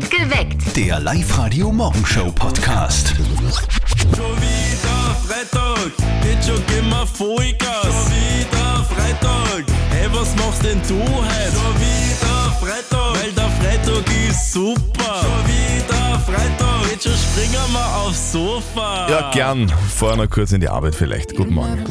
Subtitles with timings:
[0.00, 0.74] Geweckt.
[0.76, 3.14] Der Live-Radio-Morgenshow-Podcast.
[3.14, 5.92] Schon wieder Freitag,
[6.24, 7.82] jetzt schon gehen wir Vollgas.
[7.82, 9.64] Schon wieder Freitag,
[10.02, 11.52] hey, was machst denn du heute?
[11.54, 15.20] Schon wieder Freitag, weil der Freitag ist super.
[15.22, 19.08] Schon wieder Freitag, jetzt schon springen wir aufs Sofa.
[19.08, 19.72] Ja, gern.
[19.94, 21.36] Vorher noch kurz in die Arbeit vielleicht.
[21.36, 21.84] Guten Morgen.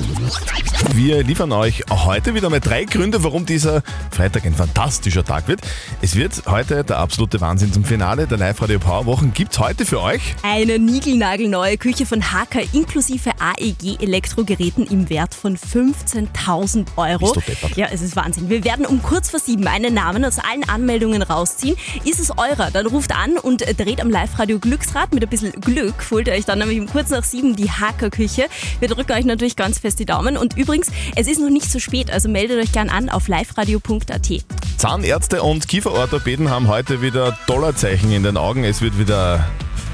[0.94, 5.62] Wir liefern euch heute wieder mal drei Gründe, warum dieser Freitag ein fantastischer Tag wird.
[6.02, 9.32] Es wird heute der absolute Wahnsinn zum Finale der Live-Radio Power Wochen.
[9.34, 10.36] Gibt's heute für euch?
[10.42, 17.34] Eine niegelnagelneue Küche von HK inklusive AEG Elektrogeräten im Wert von 15.000 Euro.
[17.34, 17.78] Bist du deppert.
[17.78, 18.50] Ja, es ist Wahnsinn.
[18.50, 21.76] Wir werden um kurz vor sieben einen Namen aus allen Anmeldungen rausziehen.
[22.06, 25.14] Ist es eurer, dann ruft an und dreht am Live-Radio Glücksrad.
[25.14, 28.48] Mit ein bisschen Glück holt ihr euch dann nämlich um kurz nach sieben die HK-Küche.
[28.80, 30.38] Wir drücken euch natürlich ganz fest die Daumen.
[30.38, 34.30] Und übrigens, es ist noch nicht so spät, also meldet euch gern an auf liveradio.at.
[34.78, 38.64] Zahnärzte und Kieferorthopäden haben heute wieder Dollarzeichen in den Augen.
[38.64, 39.48] Es wird wieder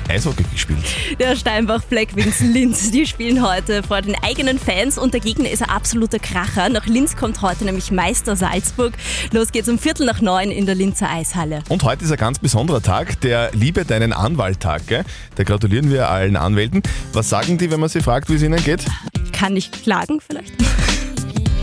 [0.10, 0.80] Eishockey gespielt.
[1.20, 5.50] Der Steinbach Black Wings Linz, die spielen heute vor den eigenen Fans und der Gegner
[5.50, 6.70] ist ein absoluter Kracher.
[6.70, 8.94] Nach Linz kommt heute nämlich Meister Salzburg.
[9.32, 11.64] Los geht's um Viertel nach neun in der Linzer Eishalle.
[11.70, 14.88] Und heute ist ein ganz besonderer Tag, der Liebe deinen Anwalt-Tag.
[14.88, 15.04] Gell?
[15.36, 16.84] Da gratulieren wir allen Anwälten.
[17.14, 18.86] Was sagen die, wenn man sie fragt, wie es ihnen geht?
[19.34, 20.54] Kann ich klagen vielleicht?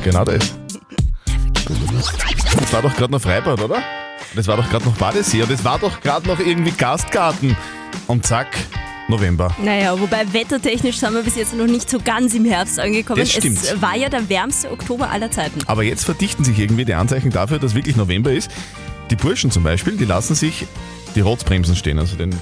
[0.03, 0.55] Genau das.
[2.61, 3.83] Das war doch gerade noch Freibad, oder?
[4.35, 7.57] Das war doch gerade noch Badesee und das war doch gerade noch irgendwie Gastgarten.
[8.07, 8.49] Und zack,
[9.09, 9.55] November.
[9.63, 13.21] Naja, wobei wettertechnisch sind wir bis jetzt noch nicht so ganz im Herbst angekommen.
[13.21, 13.59] Das stimmt.
[13.63, 15.61] Es war ja der wärmste Oktober aller Zeiten.
[15.67, 18.51] Aber jetzt verdichten sich irgendwie die Anzeichen dafür, dass wirklich November ist.
[19.11, 20.67] Die Burschen zum Beispiel, die lassen sich
[21.15, 22.35] die Rotzbremsen stehen, also den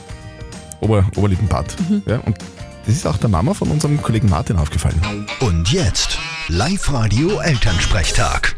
[0.81, 1.77] Ober Oberlippenbart.
[2.07, 2.39] Ja, und
[2.87, 5.01] das ist auch der Mama von unserem Kollegen Martin aufgefallen.
[5.41, 8.57] Und jetzt Live-Radio Elternsprechtag.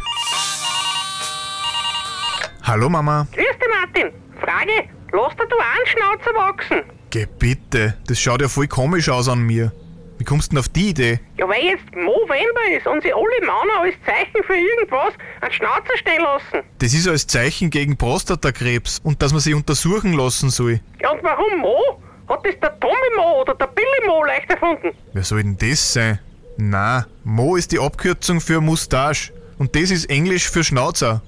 [2.62, 3.26] Hallo Mama.
[3.32, 4.12] Grüß dich, Martin.
[4.40, 6.82] Frage, lass dir du einen Schnauzer wachsen?
[7.10, 9.72] Geh bitte, das schaut ja voll komisch aus an mir.
[10.18, 11.20] Wie kommst du denn auf die Idee?
[11.36, 15.96] Ja, weil jetzt November ist und sie alle Männer als Zeichen für irgendwas einen Schnauzer
[15.96, 16.66] stehen lassen.
[16.78, 20.80] Das ist als Zeichen gegen Prostatakrebs und dass man sich untersuchen lassen soll.
[21.00, 22.00] Ja, und warum Mo?
[22.28, 24.92] Hat das der Tommy Mo oder der Billy Mo leicht erfunden?
[25.12, 26.18] Wer soll denn das sein?
[26.56, 31.22] Na, Mo ist die Abkürzung für Mustache und das ist Englisch für Schnauzer.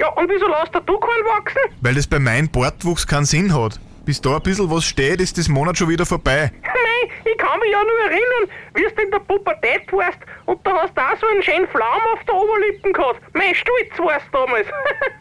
[0.00, 1.60] Ja, und wieso lässt dir du keinen wachsen?
[1.82, 3.78] weil das bei meinem Bartwuchs keinen Sinn hat.
[4.06, 6.50] Bis da ein bisschen was steht, ist das Monat schon wieder vorbei.
[6.62, 10.72] Nein, ich kann mich ja nur erinnern, wie du in der Pubertät warst und da
[10.82, 13.20] hast du auch so einen schönen Flaum auf der Oberlippen gehabt.
[13.34, 14.66] Mein Stolz warst du damals.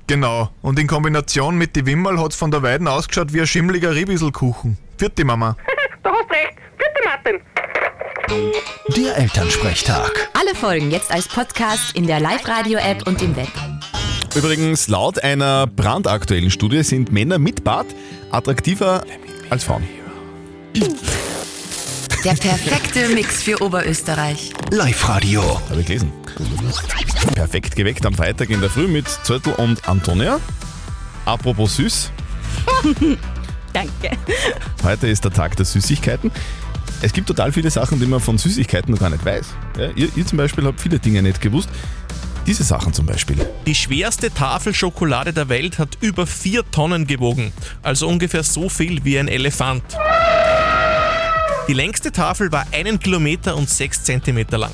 [0.07, 3.93] Genau, und in Kombination mit die Wimmerl hat's von der Weiden ausgeschaut wie ein schimmliger
[3.93, 4.75] Riebiselkuchen.
[4.97, 5.55] Vierte Mama.
[6.03, 6.55] da hast recht.
[6.79, 7.41] Bitte, Martin.
[8.97, 10.29] Der Elternsprechtag.
[10.33, 13.49] Alle Folgen jetzt als Podcast in der Live-Radio-App und im Web.
[14.35, 17.87] Übrigens, laut einer brandaktuellen Studie sind Männer mit Bart
[18.31, 19.03] attraktiver
[19.49, 19.83] als Frauen.
[22.23, 24.51] Der perfekte Mix für Oberösterreich.
[24.71, 25.41] Live-Radio.
[25.69, 26.11] Habe ich gelesen.
[27.33, 30.39] Perfekt geweckt am Freitag in der Früh mit Zöttl und Antonia.
[31.25, 32.11] Apropos süß,
[33.73, 34.17] Danke.
[34.83, 36.31] heute ist der Tag der Süßigkeiten.
[37.01, 39.45] Es gibt total viele Sachen, die man von Süßigkeiten noch gar nicht weiß.
[39.77, 41.69] Ja, ihr, ihr zum Beispiel habt viele Dinge nicht gewusst.
[42.49, 43.37] Diese Sachen zum Beispiel.
[43.67, 49.05] Die schwerste Tafel Schokolade der Welt hat über 4 Tonnen gewogen, also ungefähr so viel
[49.05, 49.83] wie ein Elefant.
[51.67, 54.71] Die längste Tafel war einen Kilometer und 6 Zentimeter lang.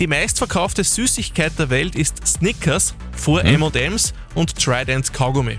[0.00, 5.58] Die meistverkaufte Süßigkeit der Welt ist Snickers vor M&M's und Trident Kaugummi.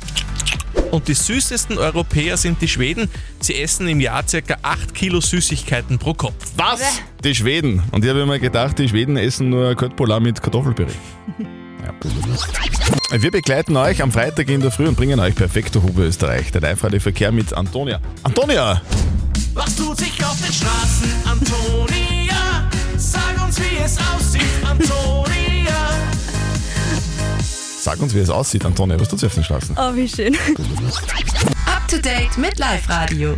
[0.93, 3.09] Und die süßesten Europäer sind die Schweden.
[3.39, 4.57] Sie essen im Jahr ca.
[4.61, 6.35] 8 Kilo Süßigkeiten pro Kopf.
[6.55, 6.81] Was?
[7.23, 7.81] Die Schweden.
[7.89, 10.93] Und ich habe immer gedacht, die Schweden essen nur Köttbullar mit Kartoffelpüree.
[11.83, 13.19] Ja.
[13.19, 16.49] Wir begleiten euch am Freitag in der Früh und bringen euch perfekte Oberösterreich.
[16.53, 17.99] Der Live-Radio-Verkehr mit Antonia.
[18.23, 18.81] Antonia!
[19.53, 22.69] Was tut sich auf den Straßen, Antonia?
[22.95, 25.33] Sag uns, wie es aussieht, Antonia.
[27.83, 28.97] Sag uns, wie es aussieht, Antonia.
[28.97, 29.75] Was tut sie auf den Straßen?
[29.77, 30.33] Oh, wie schön.
[31.65, 33.35] Up to date mit Live-Radio.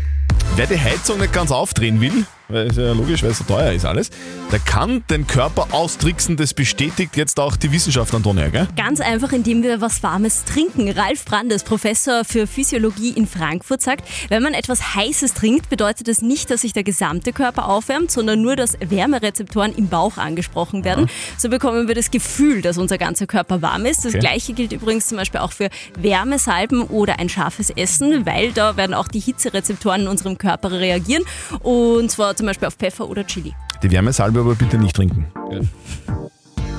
[0.56, 3.72] Wer die Heizung nicht ganz aufdrehen will, weil es ja logisch, weil es so teuer
[3.72, 4.12] ist alles,
[4.52, 6.38] der kann den Körper austricksen.
[6.38, 8.68] Das bestätigt jetzt auch die Wissenschaft, Antonia, gell?
[8.78, 10.90] Ganz einfach, indem wir was Warmes trinken.
[10.92, 16.22] Ralf Brandes, Professor für Physiologie in Frankfurt, sagt, wenn man etwas Heißes trinkt, bedeutet das
[16.22, 21.10] nicht, dass sich der gesamte Körper aufwärmt, sondern nur, dass Wärmerezeptoren im Bauch angesprochen werden.
[21.38, 24.06] So bekommen wir das Gefühl, dass unser ganzer Körper warm ist.
[24.06, 24.20] Das Okay.
[24.20, 28.94] gleiche gilt übrigens zum Beispiel auch für Wärmesalben oder ein scharfes Essen, weil da werden
[28.94, 31.24] auch die Hitzerezeptoren in unserem Körper reagieren.
[31.62, 33.54] Und zwar zum Beispiel auf Pfeffer oder Chili.
[33.84, 33.90] Die
[34.36, 35.26] Wärmesalbe aber bitte nicht trinken.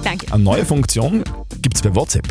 [0.04, 0.32] Danke.
[0.32, 1.24] Eine neue Funktion
[1.62, 2.28] gibt's bei WhatsApp.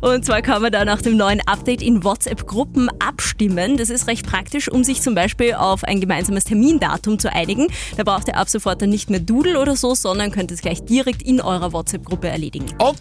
[0.00, 3.76] Und zwar kann man da nach dem neuen Update in WhatsApp-Gruppen abstimmen.
[3.76, 7.68] Das ist recht praktisch, um sich zum Beispiel auf ein gemeinsames Termindatum zu einigen.
[7.96, 10.82] Da braucht ihr ab sofort dann nicht mehr Doodle oder so, sondern könnt es gleich
[10.82, 12.66] direkt in eurer WhatsApp-Gruppe erledigen.
[12.78, 12.98] Und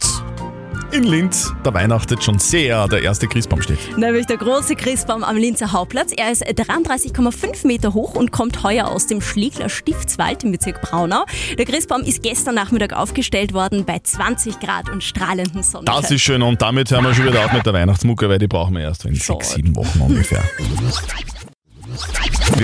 [0.93, 3.97] in Linz, da weihnachtet schon sehr der erste Christbaum steht.
[3.97, 6.11] Nämlich der große Christbaum am Linzer Hauptplatz.
[6.15, 11.25] Er ist 33,5 Meter hoch und kommt heuer aus dem Schlegler Stiftswald im Bezirk Braunau.
[11.57, 16.01] Der Christbaum ist gestern Nachmittag aufgestellt worden bei 20 Grad und strahlenden Sonnenschein.
[16.01, 18.47] Das ist schön und damit hören wir schon wieder auf mit der Weihnachtsmucke, weil die
[18.47, 19.43] brauchen wir erst in Schade.
[19.43, 20.43] sechs, sieben Wochen ungefähr.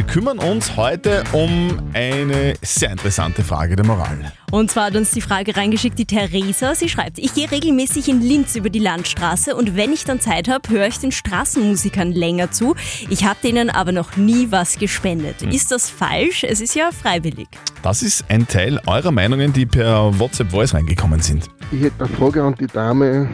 [0.09, 4.31] Wir kümmern uns heute um eine sehr interessante Frage der Moral.
[4.49, 6.73] Und zwar hat uns die Frage reingeschickt, die Theresa.
[6.73, 10.47] Sie schreibt, ich gehe regelmäßig in Linz über die Landstraße und wenn ich dann Zeit
[10.47, 12.75] habe, höre ich den Straßenmusikern länger zu.
[13.11, 15.43] Ich habe denen aber noch nie was gespendet.
[15.43, 16.43] Ist das falsch?
[16.43, 17.47] Es ist ja freiwillig.
[17.83, 21.51] Das ist ein Teil eurer Meinungen, die per WhatsApp Voice reingekommen sind.
[21.71, 23.29] Ich hätte eine Frage an die Dame.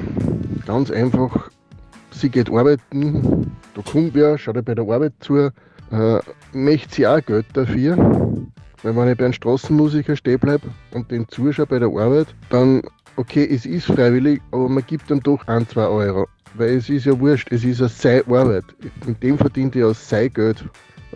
[0.66, 1.50] Ganz einfach.
[2.12, 5.51] Sie geht arbeiten, da kommt wer, schaut ihr bei der Arbeit zu.
[5.91, 6.19] Äh,
[6.53, 7.95] möchte sie auch Geld dafür?
[8.83, 12.81] Weil wenn ich bei einem Straßenmusiker stehen bleibe und den zuschaue bei der Arbeit, dann,
[13.15, 16.27] okay, es ist freiwillig, aber man gibt dann doch ein, zwei Euro.
[16.53, 18.65] Weil es ist ja wurscht, es ist ja seine Arbeit.
[19.05, 20.63] Mit dem verdient er ja sein Geld.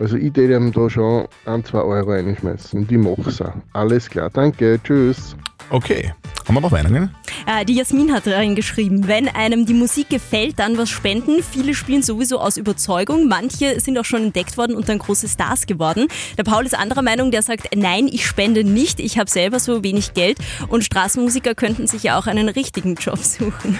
[0.00, 3.52] Also ich würde ihm da schon ein, zwei Euro reinschmeißen mache es auch.
[3.74, 5.36] Alles klar, danke, tschüss.
[5.68, 6.14] Okay.
[6.48, 7.14] Haben wir noch Meinungen?
[7.46, 11.42] Äh, die Jasmin hat reingeschrieben, wenn einem die Musik gefällt, dann was spenden.
[11.42, 13.28] Viele spielen sowieso aus Überzeugung.
[13.28, 16.08] Manche sind auch schon entdeckt worden und dann große Stars geworden.
[16.38, 19.00] Der Paul ist anderer Meinung, der sagt, nein, ich spende nicht.
[19.00, 20.38] Ich habe selber so wenig Geld.
[20.68, 23.78] Und Straßenmusiker könnten sich ja auch einen richtigen Job suchen.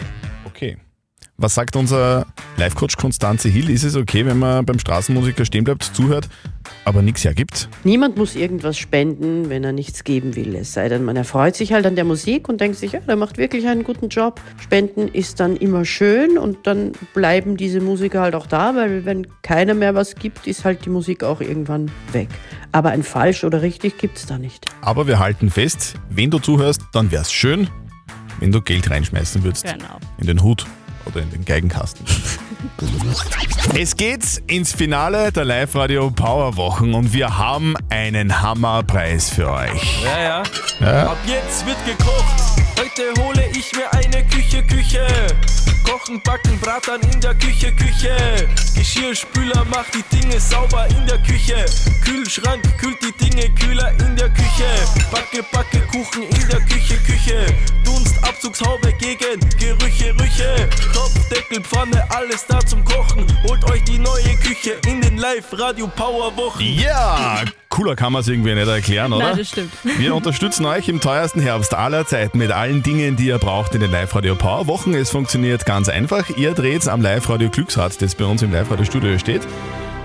[1.42, 2.26] Was sagt unser
[2.58, 3.70] Live-Coach Konstanze Hill?
[3.70, 6.28] Ist es okay, wenn man beim Straßenmusiker stehen bleibt, zuhört,
[6.84, 7.70] aber nichts hergibt?
[7.82, 10.54] Niemand muss irgendwas spenden, wenn er nichts geben will.
[10.54, 13.16] Es sei denn, man erfreut sich halt an der Musik und denkt sich, ja, der
[13.16, 14.38] macht wirklich einen guten Job.
[14.60, 19.26] Spenden ist dann immer schön und dann bleiben diese Musiker halt auch da, weil wenn
[19.40, 22.28] keiner mehr was gibt, ist halt die Musik auch irgendwann weg.
[22.70, 24.66] Aber ein falsch oder richtig gibt's da nicht.
[24.82, 27.70] Aber wir halten fest, wenn du zuhörst, dann wäre es schön,
[28.40, 29.64] wenn du Geld reinschmeißen würdest.
[29.64, 29.98] Genau.
[30.18, 30.66] In den Hut
[31.10, 32.04] oder in den Geigenkasten.
[33.74, 40.02] es geht ins Finale der Live-Radio Power Wochen und wir haben einen Hammerpreis für euch.
[40.04, 40.42] Ja, ja.
[40.80, 41.10] Ja.
[41.10, 42.60] Ab jetzt wird gekocht.
[42.78, 45.06] Heute hole ich mir eine Küche, Küche.
[45.84, 48.16] Kochen, backen, braten in der Küche, Küche.
[48.74, 51.64] Geschirrspüler macht die Dinge sauber in der Küche.
[52.04, 54.66] Kühlschrank kühlt die Dinge kühler in der Küche.
[55.10, 57.46] Backe, backe Kuchen in der Küche, Küche.
[57.84, 58.89] Dunstabzugshaube Gerüche, Rüche.
[61.60, 63.26] Topfdeckel, Pfanne, alles da zum Kochen.
[63.46, 66.62] Holt euch die neue Küche in den Live-Radio Power Wochen.
[66.62, 69.28] Ja, cooler kann man es irgendwie nicht erklären, oder?
[69.28, 69.72] Nein, das stimmt.
[69.98, 73.80] Wir unterstützen euch im teuersten Herbst aller Zeiten mit allen Dingen, die ihr braucht in
[73.80, 74.94] den Live-Radio Power Wochen.
[74.94, 76.28] Es funktioniert ganz einfach.
[76.36, 79.42] Ihr dreht am Live-Radio Glücksrad, das bei uns im Live-Radio Studio steht.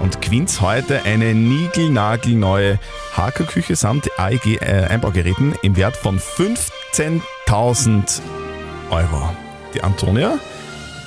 [0.01, 2.79] Und gewinnt heute eine niegelnagelneue
[3.15, 8.19] Hakerküche samt AEG-Einbaugeräten im Wert von 15.000
[8.91, 9.29] Euro.
[9.73, 10.37] Die Antonia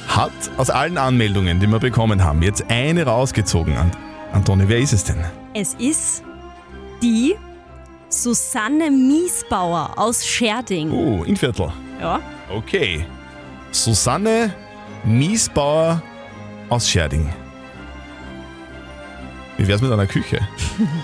[0.09, 3.77] hat aus allen Anmeldungen, die wir bekommen haben, jetzt eine rausgezogen.
[3.77, 3.97] Ant-
[4.33, 5.25] Antonia, wer ist es denn?
[5.55, 6.23] Es ist
[7.03, 7.35] die
[8.09, 10.91] Susanne Miesbauer aus Scherding.
[10.91, 11.71] Oh, in Viertel.
[12.01, 12.21] Ja.
[12.55, 13.05] Okay.
[13.71, 14.53] Susanne
[15.05, 16.03] Miesbauer
[16.69, 17.29] aus Scherding.
[19.59, 20.41] Wie wär's mit einer Küche?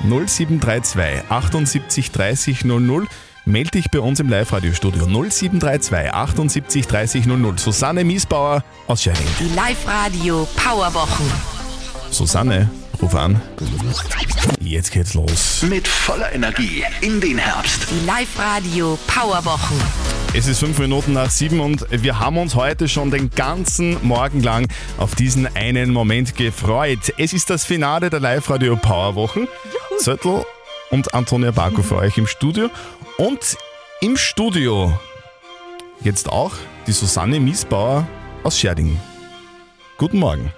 [0.04, 3.06] 0732 78 30 00.
[3.46, 7.58] Meld dich bei uns im Live-Radio-Studio 0732 78 30 00.
[7.58, 9.26] Susanne Miesbauer aus Scherding.
[9.38, 11.26] Die Live-Radio Powerwochen.
[12.10, 12.70] Susanne,
[13.02, 13.38] ruf an.
[14.60, 15.62] Jetzt geht's los.
[15.68, 17.86] Mit voller Energie in den Herbst.
[17.90, 19.76] Die Live-Radio Powerwochen.
[20.32, 24.42] Es ist fünf Minuten nach sieben und wir haben uns heute schon den ganzen Morgen
[24.42, 27.12] lang auf diesen einen Moment gefreut.
[27.18, 29.46] Es ist das Finale der Live-Radio Power Wochen.
[30.94, 32.70] Und Antonia Barko für euch im Studio.
[33.18, 33.56] Und
[34.00, 34.96] im Studio
[36.02, 36.52] jetzt auch
[36.86, 38.06] die Susanne Miesbauer
[38.44, 38.96] aus Scherding.
[39.98, 40.52] Guten Morgen.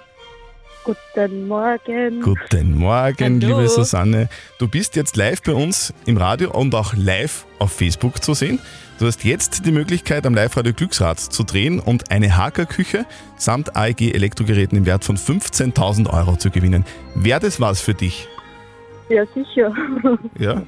[0.83, 2.21] Guten Morgen.
[2.21, 3.57] Guten Morgen, Hallo.
[3.57, 4.29] liebe Susanne.
[4.59, 8.59] Du bist jetzt live bei uns im Radio und auch live auf Facebook zu sehen.
[8.99, 14.77] Du hast jetzt die Möglichkeit, am Live-Radio Glücksrad zu drehen und eine Hakerküche samt AEG-Elektrogeräten
[14.77, 16.85] im Wert von 15.000 Euro zu gewinnen.
[17.15, 18.27] Wäre das was für dich?
[19.09, 19.73] Ja, sicher.
[20.37, 20.61] Ja?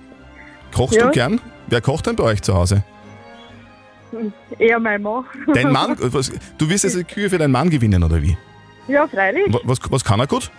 [0.74, 1.06] Kochst Ja.
[1.08, 1.42] du gern?
[1.68, 2.84] Wer kocht denn bei euch zu Hause?
[4.58, 5.24] Eher mein Mann.
[5.54, 5.96] Dein Mann?
[6.00, 8.36] Was, du wirst jetzt eine Küche für deinen Mann gewinnen, oder wie?
[8.88, 9.44] Ja, freilich.
[9.54, 10.50] Wa- Was, was kann er gut?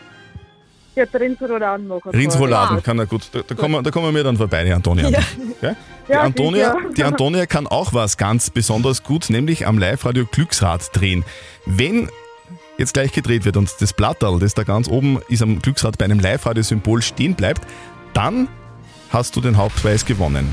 [0.95, 2.11] Ja, Rindsrouladen anmachen.
[2.11, 3.29] Rindsrouladen kann er gut.
[3.33, 5.09] Da, da, kommen, wir- da kommen wir dann vorbei, die Antonia.
[5.09, 5.19] Ja.
[5.59, 5.75] Okay?
[6.09, 6.95] Die, Ja, Antonia, sicher.
[6.97, 11.25] die Antonia kann auch was ganz besonders gut, nämlich am Live-Radio Glücksrad drehen.
[11.67, 12.09] Wenn
[12.81, 16.07] jetzt gleich gedreht wird und das Blatterl, das da ganz oben ist am Glücksrad bei
[16.07, 17.63] einem Live-Radio-Symbol stehen bleibt,
[18.15, 18.49] dann
[19.11, 20.49] hast du den Hauptpreis gewonnen.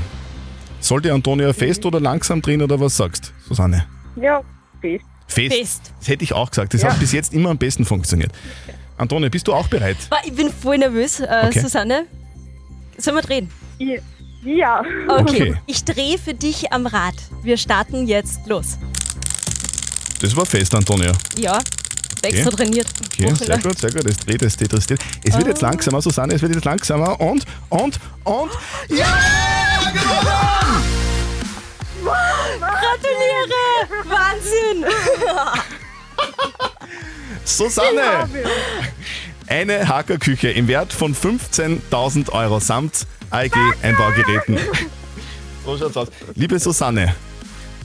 [0.80, 3.86] Soll die Antonia fest oder langsam drehen oder was sagst, Susanne?
[4.14, 4.42] Ja,
[4.80, 5.04] fest.
[5.26, 5.54] Fest.
[5.56, 5.92] Fest.
[5.98, 6.72] Das hätte ich auch gesagt.
[6.74, 6.90] Das Ja.
[6.92, 8.30] hat bis jetzt immer am besten funktioniert.
[8.96, 9.96] Antonia, bist du auch bereit?
[10.24, 11.60] Ich bin voll nervös, äh, Okay.
[11.60, 12.06] Susanne.
[12.96, 13.50] Sollen wir drehen?
[14.44, 14.82] Ja.
[15.08, 15.20] Okay.
[15.20, 15.54] Okay.
[15.66, 17.14] Ich drehe für dich am Rad.
[17.42, 18.78] Wir starten jetzt los.
[20.20, 21.12] Das war fest, Antonia.
[21.38, 21.58] Ja,
[22.26, 22.86] extra trainiert.
[22.88, 23.62] Okay, sehr Wochenlang.
[23.62, 24.04] gut, sehr gut.
[24.06, 25.00] Es dreht, es dreht, es dreht.
[25.24, 28.50] Es wird jetzt langsamer, Susanne, es wird jetzt langsamer und, und, und.
[28.88, 29.06] Ja!
[32.60, 34.04] Gratuliere!
[34.04, 34.84] Wahnsinn!
[37.44, 38.28] Susanne!
[39.46, 44.58] Eine Hackerküche im Wert von 15.000 Euro samt AEG-Einbaugeräten.
[45.64, 46.08] So schaut's aus.
[46.34, 47.14] Liebe Susanne,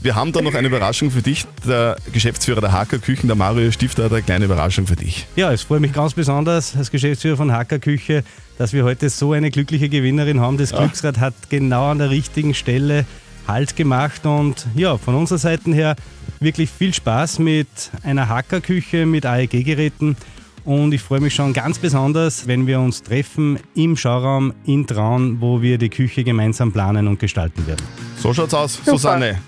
[0.04, 1.46] wir haben da noch eine Überraschung für dich.
[1.66, 5.26] Der Geschäftsführer der Hackerküchen, der Mario Stifter, hat eine kleine Überraschung für dich.
[5.34, 8.22] Ja, es freut mich ganz besonders als Geschäftsführer von Hacker Küche,
[8.58, 10.58] dass wir heute so eine glückliche Gewinnerin haben.
[10.58, 10.80] Das Ja.
[10.80, 13.06] Glücksrad hat genau an der richtigen Stelle
[13.46, 15.96] Halt gemacht und ja, von unserer Seite her
[16.40, 17.68] wirklich viel Spaß mit
[18.02, 20.16] einer Hackerküche mit AEG-Geräten.
[20.64, 25.42] Und ich freue mich schon ganz besonders, wenn wir uns treffen im Schauraum in Traun,
[25.42, 27.84] wo wir die Küche gemeinsam planen und gestalten werden.
[28.18, 29.38] So schaut's aus, Susanne.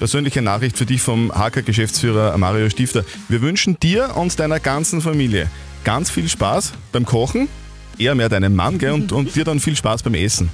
[0.00, 3.04] Persönliche Nachricht für dich vom Hacker-Geschäftsführer Mario Stifter.
[3.28, 5.50] Wir wünschen dir und deiner ganzen Familie
[5.84, 7.50] ganz viel Spaß beim Kochen,
[7.98, 10.48] eher mehr deinem Mann, gell, und, und dir dann viel Spaß beim Essen.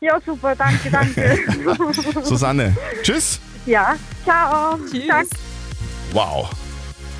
[0.00, 1.38] Ja, super, danke, danke.
[2.24, 3.38] Susanne, tschüss.
[3.64, 4.76] ja, ciao.
[5.06, 5.36] Danke.
[6.10, 6.50] Wow,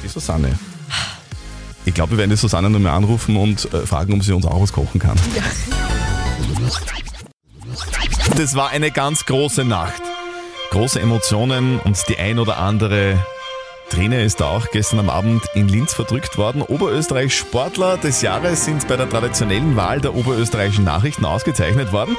[0.03, 0.59] die Susanne.
[1.85, 4.61] Ich glaube, wir werden die Susanne nochmal anrufen und äh, fragen, ob sie uns auch
[4.61, 5.17] was kochen kann.
[8.37, 10.03] Das war eine ganz große Nacht.
[10.71, 13.19] Große Emotionen und die ein oder andere
[13.89, 16.61] Träne ist da auch gestern am Abend in Linz verdrückt worden.
[16.61, 22.17] Oberösterreich Sportler des Jahres sind bei der traditionellen Wahl der oberösterreichischen Nachrichten ausgezeichnet worden.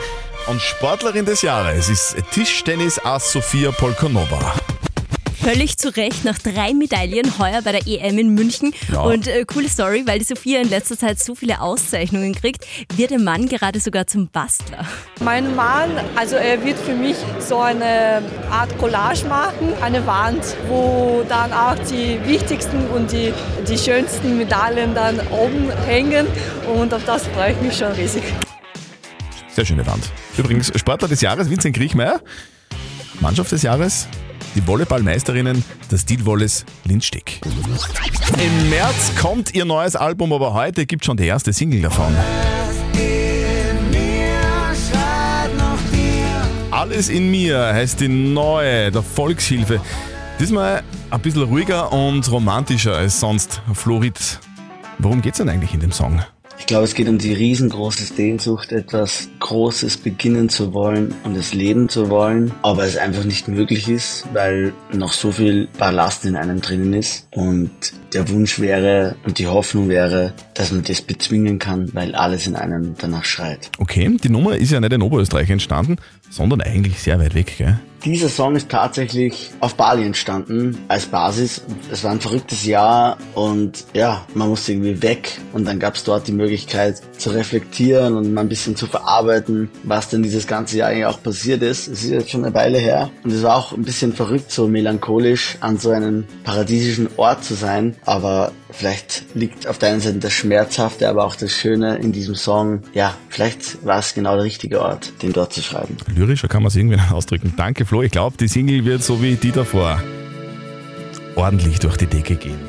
[0.48, 4.56] Und Sportlerin des Jahres ist Tischtennis-Ass Sofia Polkonova.
[5.52, 8.72] Völlig zu Recht nach drei Medaillen heuer bei der EM in München.
[8.94, 9.02] Ja.
[9.02, 13.10] Und äh, coole Story, weil die Sophia in letzter Zeit so viele Auszeichnungen kriegt, wird
[13.10, 14.86] ihr Mann gerade sogar zum Bastler.
[15.22, 21.26] Mein Mann, also er wird für mich so eine Art Collage machen, eine Wand, wo
[21.28, 23.34] dann auch die wichtigsten und die,
[23.68, 26.28] die schönsten Medaillen dann oben hängen
[26.76, 28.22] und auf das freue ich mich schon riesig.
[29.48, 30.12] Sehr schöne Wand.
[30.38, 32.22] Übrigens, Sportler des Jahres Vincent Griechmeier.
[33.20, 34.08] Mannschaft des Jahres,
[34.56, 37.42] die Volleyballmeisterinnen der Stilwolles Lindstick.
[38.38, 42.16] Im März kommt ihr neues Album, aber heute gibt schon die erste Single davon.
[46.72, 49.82] Alles in mir heißt die neue der Volkshilfe.
[50.40, 53.62] Diesmal ein bisschen ruhiger und romantischer als sonst.
[53.74, 54.40] Florid,
[54.98, 56.24] worum geht's denn eigentlich in dem Song?
[56.60, 61.54] Ich glaube, es geht um die riesengroße Sehnsucht, etwas Großes beginnen zu wollen und es
[61.54, 66.36] leben zu wollen, aber es einfach nicht möglich ist, weil noch so viel Ballast in
[66.36, 67.72] einem drinnen ist und
[68.14, 72.56] der Wunsch wäre und die Hoffnung wäre, dass man das bezwingen kann, weil alles in
[72.56, 73.72] einem danach schreit.
[73.80, 75.96] Okay, die Nummer ist ja nicht in Oberösterreich entstanden,
[76.30, 77.80] sondern eigentlich sehr weit weg, gell?
[78.06, 81.62] Dieser Song ist tatsächlich auf Bali entstanden als Basis.
[81.92, 86.06] Es war ein verrücktes Jahr und ja, man musste irgendwie weg und dann gab es
[86.06, 90.78] dort die Möglichkeit zu reflektieren und mal ein bisschen zu verarbeiten, was denn dieses ganze
[90.78, 91.88] Jahr eigentlich auch passiert ist.
[91.88, 94.70] Es ist jetzt schon eine Weile her und es war auch ein bisschen verrückt, so
[94.70, 100.20] melancholisch an so einem paradiesischen Ort zu sein, aber vielleicht liegt auf der einen Seite
[100.20, 102.82] das Schmerzhafte, aber auch das Schöne in diesem Song.
[102.94, 105.98] Ja, vielleicht war es genau der richtige Ort, den dort zu schreiben.
[106.14, 107.54] Lyrischer kann man es irgendwie ausdrücken.
[107.58, 108.04] Danke, Flo.
[108.04, 110.00] Ich glaube, die Single wird so wie die davor
[111.36, 112.60] ordentlich durch die Decke gehen.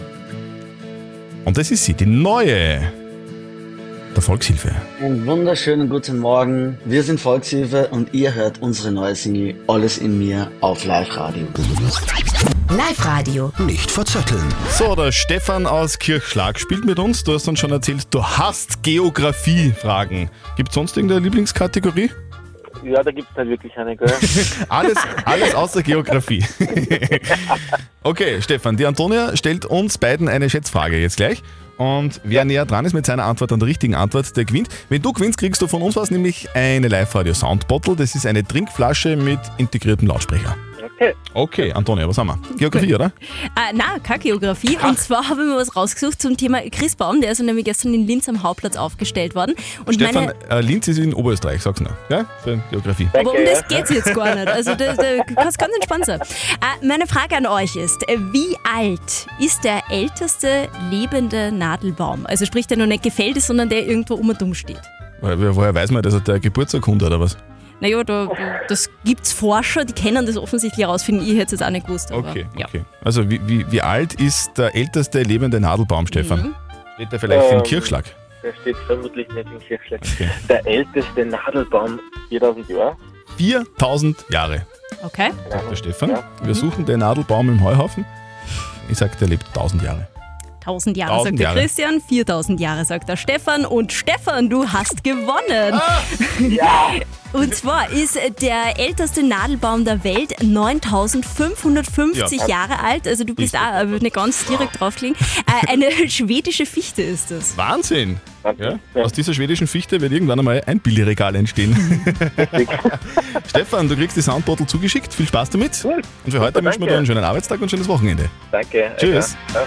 [1.44, 2.90] Und das ist sie, die neue
[4.16, 4.74] der Volkshilfe.
[4.98, 6.78] Einen wunderschönen guten Morgen.
[6.86, 11.46] Wir sind Volkshilfe und ihr hört unsere neue Single Alles in mir auf Live Radio.
[12.70, 13.52] Live-Radio.
[13.58, 14.46] Nicht verzetteln.
[14.70, 17.24] So, der Stefan aus Kirchschlag spielt mit uns.
[17.24, 20.30] Du hast uns schon erzählt, du hast Geografie-Fragen.
[20.56, 22.08] Gibt es sonst irgendeine Lieblingskategorie?
[22.82, 24.12] Ja, da gibt es nicht wirklich eine, gell?
[24.68, 26.44] Alles, alles außer Geografie.
[28.02, 31.42] okay, Stefan, die Antonia stellt uns beiden eine Schätzfrage jetzt gleich.
[31.76, 34.68] Und wer näher dran ist mit seiner Antwort an der richtigen Antwort, der gewinnt.
[34.90, 37.96] Wenn du gewinnst, kriegst du von uns was, nämlich eine Live-Radio Sound Bottle.
[37.96, 40.56] Das ist eine Trinkflasche mit integriertem Lautsprecher.
[41.32, 42.38] Okay, Antonia, was haben wir?
[42.58, 43.06] Geografie, oder?
[43.06, 44.76] Äh, na, keine Geografie.
[44.82, 47.20] Und zwar habe ich mir was rausgesucht zum Thema Christbaum.
[47.22, 49.54] Der ist nämlich gestern in Linz am Hauptplatz aufgestellt worden.
[49.86, 51.92] Und Stefan, meine, äh, Linz ist in Oberösterreich, sag's noch.
[52.10, 53.08] Ja, für Geografie.
[53.14, 54.48] aber um das geht es jetzt gar nicht.
[54.48, 56.20] Also da, da kannst ganz entspannt sein.
[56.20, 62.26] Äh, meine Frage an euch ist, äh, wie alt ist der älteste lebende Nadelbaum?
[62.26, 64.82] Also sprich, der noch nicht gefällt ist, sondern der irgendwo um und um steht.
[65.22, 67.36] Woher woher weiß man, dass er der Geburtsurkunde hat oder was?
[67.80, 68.28] Naja, da,
[68.68, 71.22] das gibt es Forscher, die kennen das offensichtlich herausfinden.
[71.24, 72.12] Ich hätte es jetzt auch nicht gewusst.
[72.12, 72.66] Aber, Okay, ja.
[72.66, 72.82] okay.
[73.04, 76.40] Also wie, wie, wie alt ist der älteste lebende Nadelbaum, Stefan?
[76.42, 76.54] Mhm.
[76.96, 78.04] Steht der vielleicht im Ähm, Kirchschlag?
[78.42, 80.00] Der steht vermutlich nicht im Kirchschlag.
[80.48, 82.96] Der älteste Nadelbaum 4000 Jahre.
[83.36, 84.66] 4000 Jahre,
[85.02, 85.30] Okay.
[85.50, 86.18] sagt der Stefan.
[86.42, 88.04] Wir suchen den Nadelbaum im Heuhaufen.
[88.90, 90.06] Ich sag, der lebt 1000 Jahre.
[90.60, 91.60] 1000 Jahre, 1000 sagt der Jahre.
[91.60, 93.64] Christian, 4000 Jahre, sagt der Stefan.
[93.64, 95.72] Und Stefan, du hast gewonnen.
[95.72, 96.02] Ah!
[97.32, 102.46] Und zwar ist der älteste Nadelbaum der Welt 9550 Ja.
[102.48, 103.06] Jahre alt.
[103.06, 105.16] Also du bist auch nicht ganz direkt draufgelegen.
[105.46, 107.56] Äh, eine schwedische Fichte ist das.
[107.56, 108.18] Wahnsinn!
[108.58, 108.78] Ja?
[108.94, 111.76] Aus dieser schwedischen Fichte wird irgendwann einmal ein Billigregal entstehen.
[113.48, 115.12] Stefan, du kriegst die Soundbottle zugeschickt.
[115.12, 115.84] Viel Spaß damit.
[115.84, 118.28] Und für heute wünschen wir dir einen schönen Arbeitstag und ein schönes Wochenende.
[118.50, 118.90] Danke.
[118.96, 119.36] Tschüss.
[119.54, 119.66] Ja.